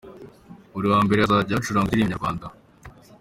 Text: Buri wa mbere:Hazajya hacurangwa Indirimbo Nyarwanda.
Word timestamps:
Buri 0.73 0.87
wa 0.91 0.99
mbere:Hazajya 1.05 1.57
hacurangwa 1.57 1.89
Indirimbo 1.91 2.11
Nyarwanda. 2.13 2.45